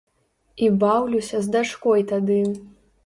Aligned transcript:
І 0.67 0.69
баўлюся 0.83 1.37
з 1.49 1.53
дачкой 1.57 2.07
тады. 2.15 2.39